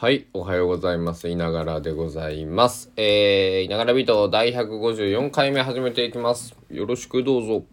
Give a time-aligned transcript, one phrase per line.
[0.00, 1.28] はい、おはようございます。
[1.28, 2.90] いながらでございます。
[2.96, 6.56] えー、いながらビート第154回目始めていきます。
[6.70, 7.64] よろしくどうぞ。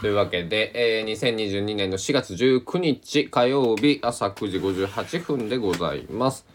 [0.00, 6.46] というわけで、えー、2022年の4月19日火曜日朝9時58分でございます。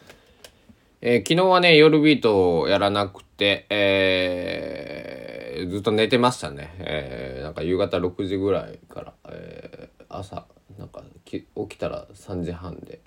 [1.02, 6.73] えー昨日はね、夜ビートをやらなくて、えーずっと寝てましたね。
[6.80, 10.48] えーなんか夕方6時ぐらいから、えー朝、
[11.26, 13.00] 起きたら3時半で、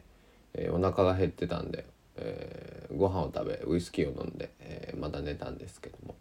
[0.54, 1.86] えーお腹が減ってたんで、
[2.16, 6.14] えーご飯を食べ、ウイスキーを飲んで、えーまた寝たんですけども、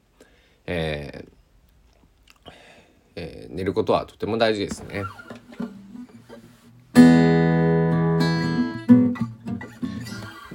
[0.66, 2.52] えー
[3.16, 5.04] えー寝ることはとても大事ですね。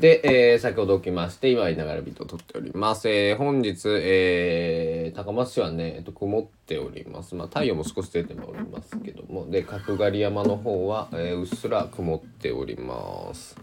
[0.02, 3.08] で、えー先ほど起きまして、今、いながらビートを撮っております。
[3.08, 7.36] えー本日、えー高松市はね、えっと、曇っております。
[7.36, 13.54] まあ、太陽も少し出ておりますけども、で、角刈山の方は、えーうっすら曇っております。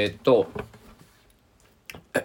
[0.00, 0.46] えっと、
[2.14, 2.22] 昨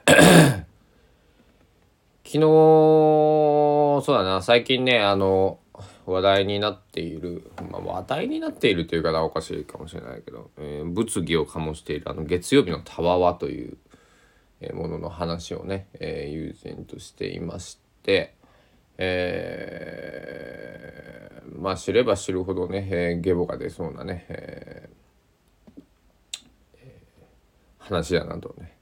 [2.24, 5.58] 日、そうだな、最近ね、あの、
[6.06, 13.76] 話題になっている、まあ、話題になっているという方はおかしいかもしれないけど、えー物議を醸しているあの月曜日のたわわという、
[14.76, 18.36] ものの話をね、えー友人としていまして、
[19.00, 24.90] えーまあ知れば知るほどね、えーゲボが出そうなね、え
[27.84, 28.78] 話だなとね、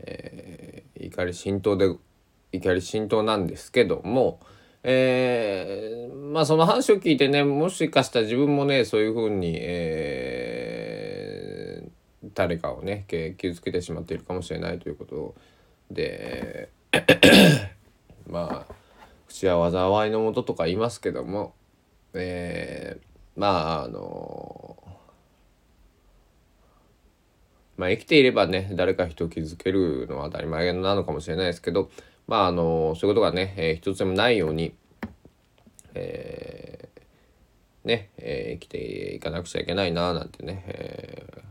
[0.00, 1.92] えー怒り浸透で
[2.52, 4.38] 怒り浸透なんですけども、
[4.84, 11.90] えーまあその話を聞いてねもしかしたら自分もねそういうふうに、えー
[12.34, 13.04] 誰かをね
[13.36, 15.34] 傷つけてしまっているかもしれないということ
[15.90, 16.70] で
[18.26, 18.74] まあ
[19.28, 21.54] 口は災いのもととか言いますけども、
[22.14, 24.21] えーまああの
[27.82, 31.90] まあ生きていればね誰か人を傷つけるのは当たり前なのかもしれないですけど
[32.28, 34.72] まああのそういうことがね、えー一つでもないように、
[35.94, 41.42] えーね、えー生きていかなくちゃいけないななんてね、えー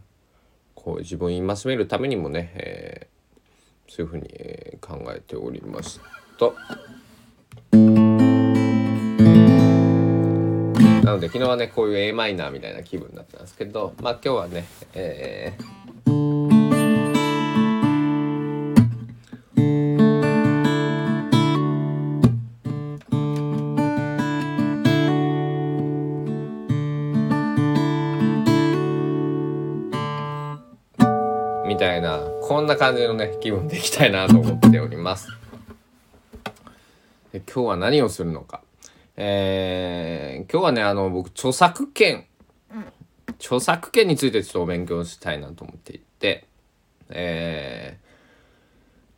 [0.74, 6.00] こう自分を戒めるためにもね、えーそういうふうに、考えておりまし
[6.40, 6.54] た。
[11.04, 15.81] なので昨日はねこういう a マイナーみたいな気分だったんですけどまあ今日はね、えー
[32.62, 35.28] んな感じのね気分でいきたいなと思っております。
[37.34, 38.62] で今日は何をするのか。
[39.18, 42.26] えー今日はねあの僕著作権
[43.40, 46.48] 著作権についてちょっとお勉強したいなと思っていて、
[47.10, 48.02] えー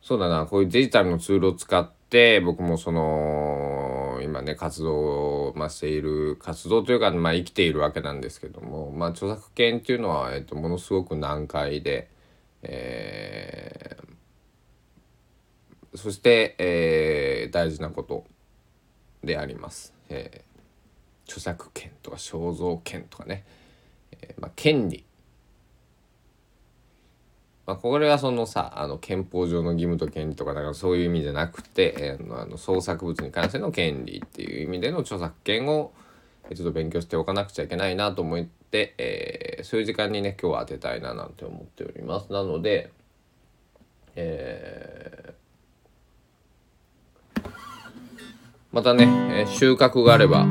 [0.04, 12.10] そうだなこういうデジタルのツールを使って僕もその今ね活動を、まあ、している活動というか、まあ、生きているわけなんですけども、まあ、著作権っていうのは、えっとものすごく難解で、
[12.62, 13.23] え
[16.04, 18.24] そして、えー大事なこと
[19.22, 19.94] であります。
[20.10, 20.54] えー
[21.26, 23.46] 著作権とか肖像権とかね、
[24.12, 25.02] えーまあ、権利、
[27.66, 35.94] まあ、これはそのさあの憲法上の義務と権利とかだからそういう意味じゃなくて、えーあの創作物に関しての権利っていう意味での著作権を
[36.54, 42.30] ちょっと勉強しておかなくちゃいけないなと思って、えーそういう時間にね今日は当てたいななんて思っております。
[42.30, 42.90] なので、
[44.14, 45.23] えー
[48.74, 49.06] またね、
[49.44, 50.46] え収穫があれば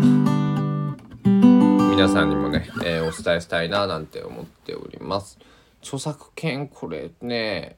[1.25, 5.37] 皆さんにもね、えお伝えしたいななんて思っております。
[5.81, 7.75] 著作権これね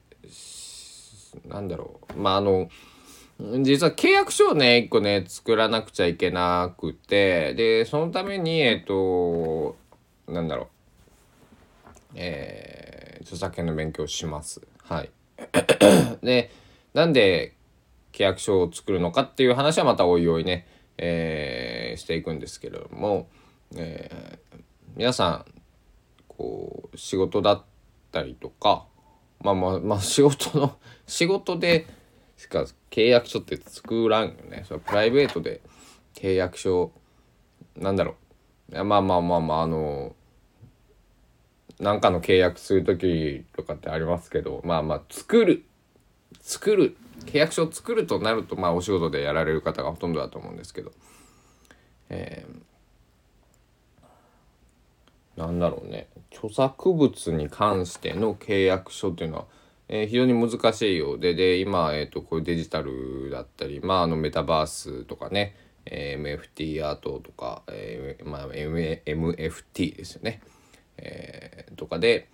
[1.48, 2.70] なんだろうまああの
[3.64, 9.74] 実は契約書をね一個ね作らなくちゃいけなくてでそのためにえっと
[10.28, 10.66] なんだろう
[12.14, 14.60] えー著作権の勉強します。
[14.84, 15.10] はい。
[16.22, 16.52] で
[16.94, 17.55] なんで
[18.16, 20.66] 契約書を作るのかっていう話はまたおいおいね、
[20.96, 23.28] えーしていくんですけれども、
[23.76, 24.56] えー
[24.96, 25.44] 皆さん
[26.26, 27.62] こう仕事だっ
[28.10, 28.86] たりとか
[29.42, 31.86] まあまあまあ 仕事の仕事で
[32.38, 34.64] しか契約書って作らんよね。
[34.66, 35.60] それプライベートで
[36.14, 36.92] 契約書
[37.76, 38.16] なんだろ
[38.72, 38.84] う。
[38.84, 40.16] まあまあまあまああの
[41.78, 45.64] なんかの契約する時とかってありますけどまあまあ作る。
[46.40, 50.92] 作る契約書を作るとなるとまあお仕事でやられる方がほとんどだと思うんですけど、
[52.08, 59.44] えー、なんだろうね著作物に関しての契約書っていうのは、
[59.88, 65.56] えー、非常に難しいようでで今、えーと、こういうデジタルだったり、まあ、あのメタバースとかね、
[65.86, 66.22] えー、
[66.54, 70.40] MFT アートとか、えーまあ、MFT ですよね、
[70.98, 72.28] えー、とかで。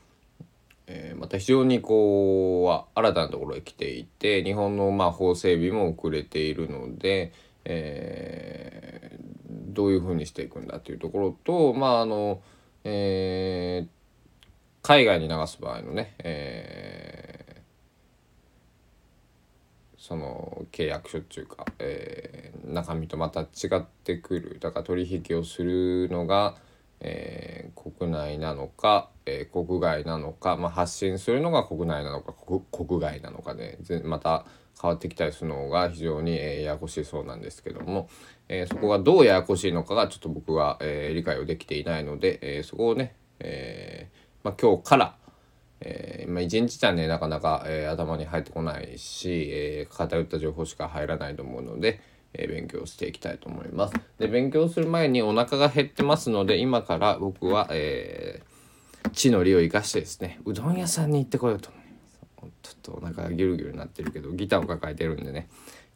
[0.95, 7.33] えー、また非常にこう新たなところへ来ていて日本のま法整備も遅れているので、
[7.65, 12.43] えー、どういうふうにしていくんだというところとまああの、
[12.85, 23.47] えー、海外に流す場合のね、えー、その契約書っていうか、え、中身とまた違
[23.77, 26.55] ってくるだから取引をするのが、
[27.05, 32.33] えー、国内なのか、えー、国外なのか、まあ、発信するのが国内なのか
[32.71, 34.47] 国外なのかで、ね、また
[34.81, 38.09] 変わってきたりするのが非常に、えー、ややこしいそうなんですけども、
[38.49, 44.09] え、そこがどうややこしいのかがちょっと僕は、え、理解をできていないので、え、そこをね、え
[44.45, 45.17] まあ、今日から、
[45.81, 52.01] えまあ、一日じゃねなかなか、え、頭に入ってこないし、えー、偏った情報しか入らないと思うので、
[52.35, 53.95] え勉強していきたいと思います。
[54.19, 61.93] で勉強する前にお腹が減ってますので今から僕は、えー、地の利を生かしてですねうどん屋さんに行ってこようと思います。
[62.63, 65.49] ちょっとお腹がギュルギュルになってるけどギターを抱えてるんでね、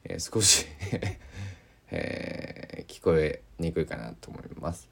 [0.05, 0.67] えー、少し
[1.91, 4.89] えー、聞こえにくいかなと思います。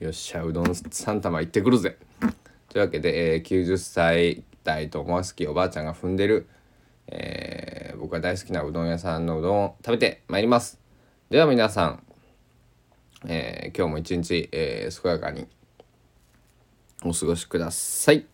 [0.00, 1.96] よっしゃうどん3玉行ってくるぜ
[2.68, 6.48] というわけで、えー、90歳代と思わすきおばあちゃんが踏んでる、
[7.06, 7.71] えー、
[8.02, 10.80] 僕が大好きなうどん屋さんのうどんを食べてまいります。
[11.30, 12.02] では皆さん、
[13.28, 15.46] えー、今日も一日、えー、健やかに
[17.04, 18.26] お過ごしください。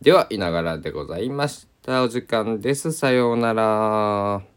[0.00, 2.04] ではいながらでございました。
[2.04, 2.92] お時間です。
[2.92, 4.53] さようなら。